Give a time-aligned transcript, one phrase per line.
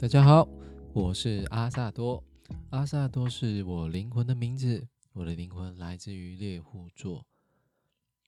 [0.00, 0.48] 大家好，
[0.94, 2.24] 我是阿萨多。
[2.70, 7.26] 阿萨多是我灵魂的名字，我的灵魂来自于猎户座。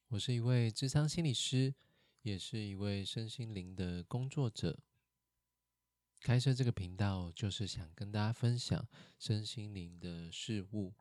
[0.08, 1.74] 我是一位智商心理师，
[2.20, 4.80] 也是一位身心灵的工作者。
[6.20, 8.86] 开设这个频道，就是想跟大家分享
[9.18, 10.92] 身心灵的事物。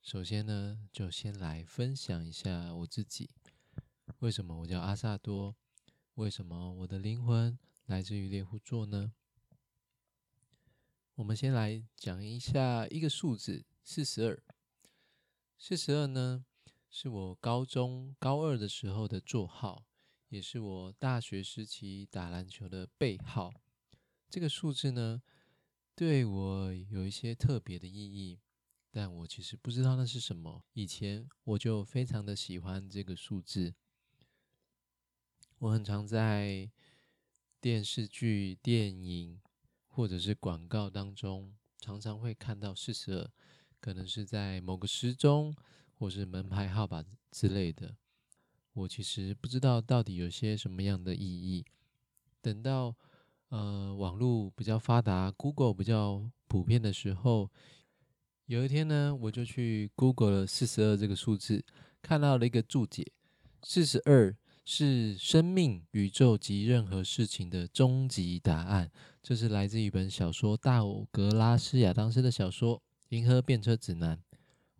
[0.00, 3.28] 首先呢，就先来分享一下我自己。
[4.20, 5.56] 为什么我叫阿萨多？
[6.14, 9.14] 为什么我的灵魂来自于猎户座呢？
[11.18, 14.40] 我们先来讲一下一个数字，四十二。
[15.58, 16.44] 四十二呢，
[16.88, 19.84] 是我高中高二的时候的座号，
[20.28, 23.52] 也是我大学时期打篮球的背号。
[24.30, 25.20] 这个数字呢，
[25.96, 28.38] 对我有一些特别的意义，
[28.92, 30.62] 但我其实不知道那是什么。
[30.74, 33.74] 以前我就非常的喜欢这个数字，
[35.58, 36.70] 我很常在
[37.60, 39.40] 电视剧、电影。
[39.98, 43.28] 或者是广告当中，常常会看到四十二，
[43.80, 45.52] 可能是在某个时钟，
[45.98, 47.96] 或是门牌号码之类的。
[48.74, 51.64] 我其实不知道到底有些什么样的意义。
[52.40, 52.94] 等到
[53.48, 57.50] 呃网络比较发达，Google 比较普遍的时候，
[58.46, 61.64] 有一天呢，我就去 Google 了四十二这个数字，
[62.00, 63.04] 看到了一个注解：
[63.64, 64.36] 四十二。
[64.70, 68.90] 是生命、宇宙及任何事情的终极答案。
[69.22, 72.76] 这是来自一本小说《大格拉斯亚当斯的小说
[73.08, 74.14] 《银河变车指南》。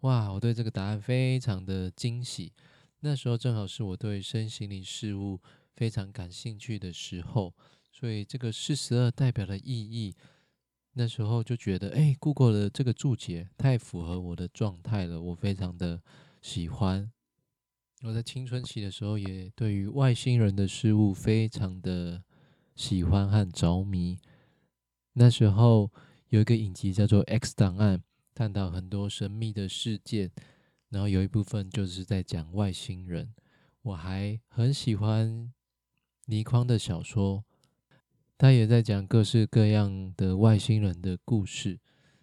[0.01, 2.53] 哇，我对这个答案非常的惊喜。
[3.01, 5.41] 那时候正好是我对身心灵事物
[5.75, 7.55] 非常感兴趣的时候，
[7.91, 10.15] 所以这个四十二代表的意义，
[10.93, 16.03] 那时候就觉得，哎，Google 的这个注解太符合我的状态了，我非常的
[16.43, 17.11] 喜欢。
[18.05, 22.23] 我在青春期的时候，也对于外星人的事物非常的
[22.77, 24.21] 喜欢和着迷。
[25.15, 25.91] 那时候
[26.29, 27.99] 有一个影集叫做《X 档案》，
[28.37, 30.31] 探讨很多神秘的事件，
[30.91, 33.35] 然后有一部分就是在讲外星人。
[33.83, 35.53] 我还很喜欢
[36.27, 37.43] 倪匡的小说，
[38.37, 41.81] 他也在讲各式各样的外星人的故事。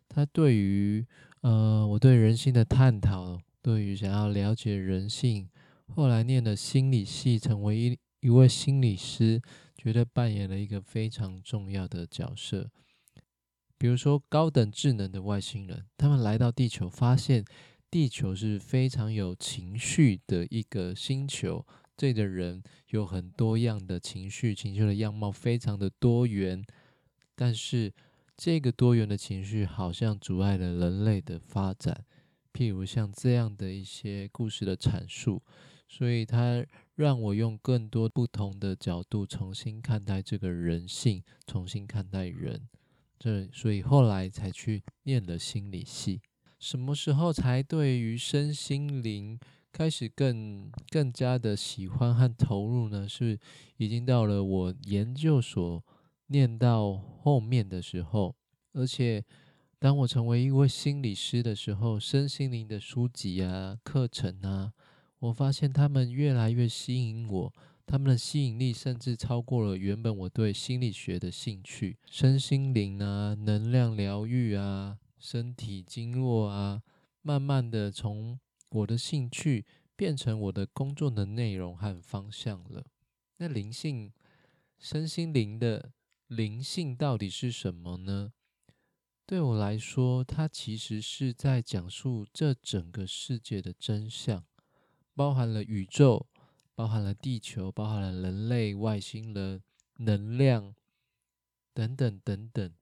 [0.08, 1.06] 他对于
[1.42, 5.50] 呃，我对人性的探讨，对于想要了解人性。
[5.94, 9.42] 后来念了心理系，成为一一位心理师，
[9.78, 12.70] 觉得扮演了一个非常重要的角色。
[13.78, 17.46] 比如说，高等智能的外星人，他们来到地球，发现
[17.92, 21.66] 地球是非常有情绪的一个星球，
[21.96, 26.66] 这里的人有很多样的情绪，情绪的样貌非常的多元。
[27.36, 27.94] 但是，
[28.36, 32.04] 这个多元的情绪好像阻碍了人类的发展。
[32.52, 35.44] 譬如像这样的一些故事的阐述。
[35.88, 36.66] 所以，他
[36.96, 42.68] 让我用更多不同的角度重新看待这个人性，重新看待人。
[43.20, 46.22] 这，所以后来才去念了心理系。
[46.60, 49.40] 什么时候才对于身心灵
[49.72, 53.08] 开始更更加的喜欢和投入呢？
[53.08, 53.40] 是
[53.78, 55.84] 已经到了我研究所
[56.28, 58.36] 念到后面的时候，
[58.74, 59.24] 而且
[59.78, 64.74] 当我成为一位心理师的时候，身心灵的书籍啊、课程啊。
[65.20, 67.54] 我发现他们越来越吸引我，
[67.86, 76.82] 他们的吸引力甚至超过了原本我对心理学的兴趣，身心灵啊，能量疗愈啊，身体经络啊，
[77.22, 78.40] 慢慢的从
[78.70, 79.66] 我的兴趣
[79.96, 82.86] 变成我的工作的内容和方向了。
[83.38, 84.12] 那灵性、
[84.78, 85.92] 身心灵的
[86.28, 88.34] 灵性到底是什么呢？
[89.26, 94.44] 对我来说，它其实是在讲述这整个世界的真相。
[95.16, 96.28] 包含了宇宙，
[96.76, 99.64] 包含了地球，包含了人类、外星人、
[99.98, 100.76] 能量
[101.74, 102.74] 等等等等。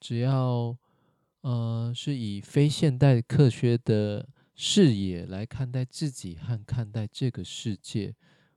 [0.00, 0.76] 只要
[1.40, 8.14] 呃是以非现代科学的视野来看待自己和看待这个世界，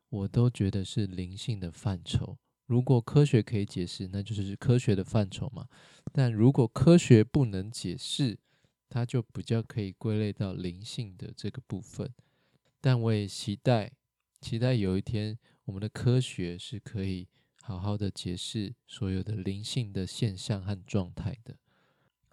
[0.10, 2.38] 我都觉得是灵性的范畴。
[2.66, 5.68] 如果科学可以解释，那就是科学的范畴嘛。
[6.12, 8.38] 但如果科学不能解释，
[8.90, 12.12] 它就比较可以归类到灵性的这个部分，
[12.82, 13.92] 但我也期待，
[14.42, 17.28] 期待有一天我们的科学是可以
[17.62, 21.56] 好好的解释所有的灵性的现象和状态的。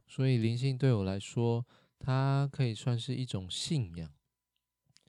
[0.08, 1.66] 所以灵性对我来说，
[1.98, 4.14] 它可以算是一种信仰，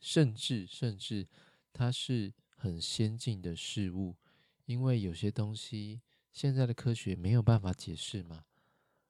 [0.02, 1.28] 甚至甚至
[1.72, 4.18] 它是很先进的事物，
[4.66, 6.02] 因为有些东西
[6.34, 8.44] 现在的科学没有办法解释嘛。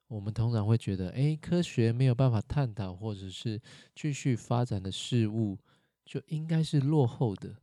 [0.07, 3.61] 我们通常会觉得，哎，科学没有办法探讨或者是
[3.93, 5.57] 继续发展的事物，
[6.05, 7.57] 就应该是落后的，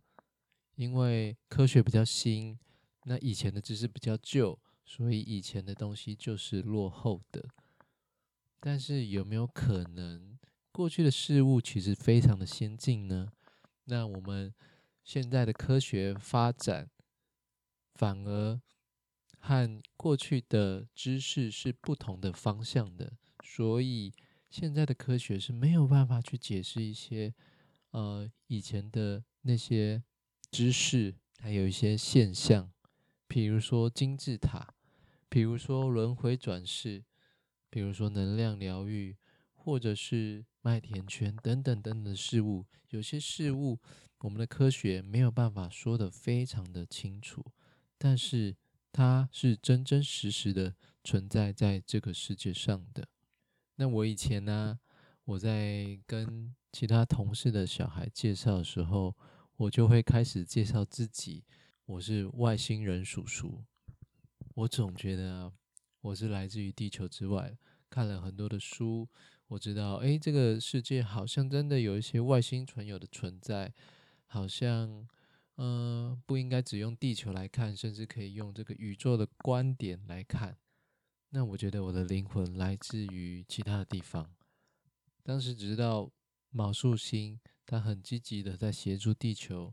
[0.76, 2.58] 因为科学比较新，
[3.04, 7.48] 那以前的知识比较旧，所以以前的东西就是落后的。
[8.60, 10.38] 但是有没有可能，
[10.70, 13.28] 过去的事物其实非常的先进呢？
[13.84, 14.54] 那我们
[15.02, 16.90] 现在的科学发展，
[17.94, 18.60] 反而
[19.46, 23.12] 和过去的知识是不同的方向的，
[23.44, 24.14] 所以
[24.48, 27.34] 现在的科学是没有办法去解释一些
[27.90, 30.02] 呃以前的那些
[30.50, 32.72] 知识，还有一些现象，
[33.28, 34.74] 比如说金字塔，
[35.28, 37.04] 比如说轮回转世，
[37.68, 39.14] 比如说能量疗愈，
[39.52, 43.78] 或者是麦田圈等等等等的事物，有些事物。
[44.20, 47.44] 我们的科学没有办法说的非常的清楚，
[47.98, 48.56] 但是
[48.94, 53.08] 它是真真实实的存在在这个世界上的。
[53.74, 54.78] 那我以前呢，
[55.24, 59.16] 我在跟其他同事的小孩介绍的时候，
[59.56, 61.42] 我就会开始介绍自己，
[61.86, 63.64] 我是外星人叔叔。
[64.54, 65.52] 我总觉得，
[66.00, 67.58] 我是来自于地球之外，
[67.90, 69.08] 看了很多的书，
[69.48, 73.74] 我知道，哎，这个世界好像真的有一些外星存有的存在。
[74.26, 75.08] 好像，
[75.56, 80.58] 嗯，不应该只用地球来看，甚至可以用这个宇宙的观点来看。
[81.30, 84.34] 那我觉得我的灵魂来自于其他的地方。
[85.22, 86.10] 当时只知道
[86.50, 89.72] 卯宿星，它很积极的在协助地球。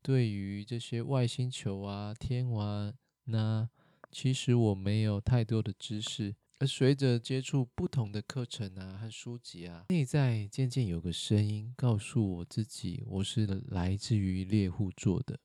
[0.00, 3.68] 对于这些外星球啊、天王，那
[4.10, 6.34] 其实我没有太多的知识。
[6.60, 15.38] 而随着接触不同的课程啊和书籍啊，内在渐渐有个声音告诉我自己，我是来自于猎户座的。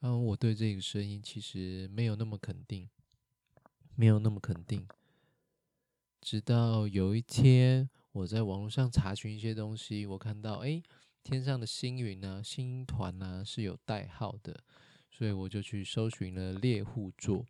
[0.00, 2.90] 嗯，我对这个声音其实没有那么肯定，
[3.94, 4.88] 没有那么肯定。
[6.20, 10.82] 直到有一天，我在网络上查询一些东西，我看到，哎，
[11.22, 14.64] 天上的星云啊、星团啊是有代号的，
[15.12, 17.46] 所以我就去搜寻了猎户座。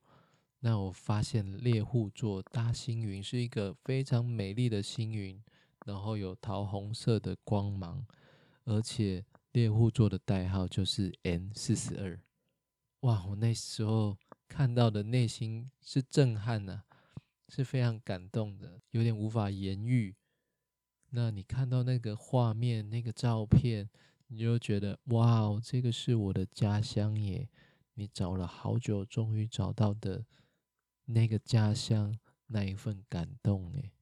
[0.64, 5.42] 那我发现猎户座大星云是一个非常美丽的星云，
[5.86, 8.06] 然后有桃红色的光芒，
[8.62, 12.20] 而且猎户座的代号就是 N 四十二。
[13.00, 13.24] 哇！
[13.26, 14.16] 我那时候
[14.46, 16.84] 看到的内心是震撼呐，
[17.48, 20.14] 是非常感动的，有点无法言喻。
[21.10, 23.90] 那你看到那个画面、那个照片，
[24.28, 27.48] 你就觉得哇哦，这个是我的家乡耶！
[27.94, 30.24] 你找了好久，终于找到的。
[31.06, 32.16] 那个家乡
[32.46, 33.92] 那一份感动诶。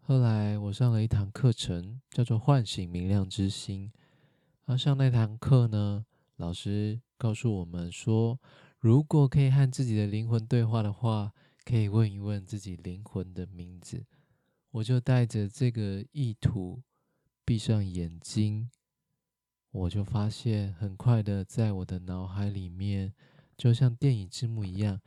[0.00, 3.90] 后来我上了一堂课程，叫做“唤醒明亮之心”。
[4.66, 6.04] 而上那堂课呢，
[6.36, 8.38] 老师告诉我们说，
[8.78, 11.32] 如果可以和自己的灵魂对话的话，
[11.64, 14.04] 可以问一问自己灵魂的名字。
[14.70, 16.82] 我就带着这个意图，
[17.44, 18.68] 闭上眼睛，
[19.70, 23.14] 我就发现很快的，在我的脑海里面，
[23.56, 25.00] 就像电影字幕一样。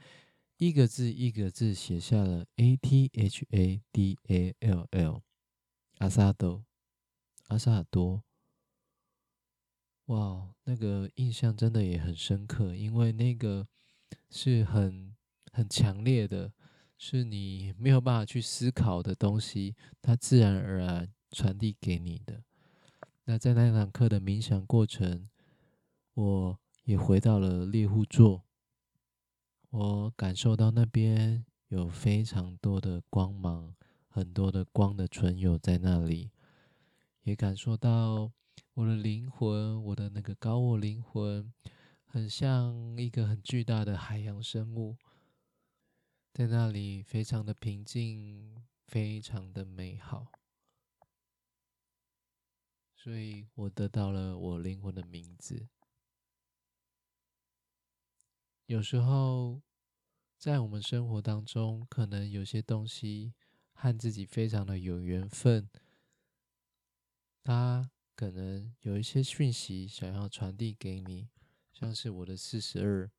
[0.57, 5.21] 一个字一个字写下了 A T H A D A L L，
[5.99, 6.65] 阿萨多，
[7.49, 8.23] 阿萨多，
[10.05, 13.67] 哇，那个印象真的也很深刻，因为那个
[14.31, 15.15] 是很
[15.51, 16.51] 很强烈的，
[16.97, 22.43] 是你没有办法去思考的东西，它自然而然传递给你的。
[23.25, 25.29] 那在那堂课的冥想过程，
[26.15, 28.46] 我也回到了猎户座。
[29.69, 33.75] 我感受到那边有非常多的光芒，
[34.07, 36.31] 很多的光的存有在那里，
[37.23, 38.31] 也感受到
[38.73, 41.53] 我的灵魂，我的那个高我灵魂，
[42.05, 44.95] 很像一个很巨大的海洋生物，
[46.33, 50.31] 在那里非常的平静，非常的美好，
[52.95, 55.67] 所以我得到了我灵魂的名字。
[58.67, 59.61] 有时候，
[60.37, 63.33] 在我们生活当中，可能有些东西
[63.71, 65.69] 和自己非常的有缘分，
[67.45, 71.29] 他可能有一些讯息想要传递给你，
[71.71, 73.09] 像是我的四十二，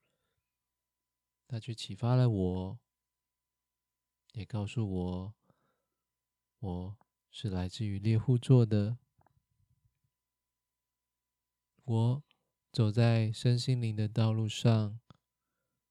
[1.47, 2.79] 他去启发了我，
[4.33, 5.35] 也告诉我，
[6.59, 6.97] 我
[7.31, 8.99] 是来自于猎户座的，
[11.85, 12.23] 我
[12.71, 15.01] 走在身心灵的道路上。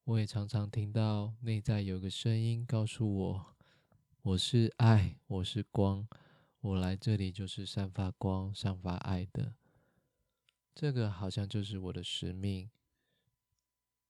[0.07, 3.57] 我也常常听到内在有个声音告诉我
[4.23, 6.07] ：“我是爱，我是光，
[6.61, 9.55] 我来这里就是散发光、散发爱的。”
[10.73, 12.69] 这个好像就是我的使命。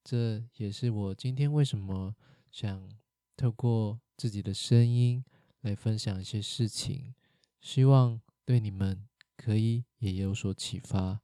[0.04, 2.16] 这也是我今天为什么
[2.52, 2.88] 想
[3.36, 5.26] 透过自己的声音
[5.62, 7.16] 来分享一些事情，
[7.60, 11.22] 希望对你们可以也有所启发，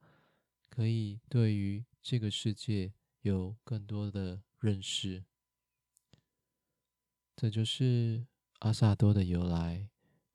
[0.67, 4.41] 可以对于这个世界有更多的。
[4.63, 5.25] 认识，
[7.36, 8.25] 这就是
[8.60, 9.89] 阿萨多的由来。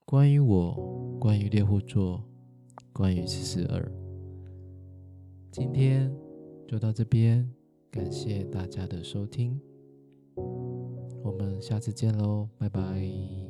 [0.04, 2.22] 关于我，关于猎户座，
[2.92, 3.90] 关于四四二。
[5.50, 6.14] 今天
[6.68, 7.50] 就到这边，
[7.90, 9.58] 感谢大家的收听，
[11.24, 13.47] 我们下次见喽，拜拜。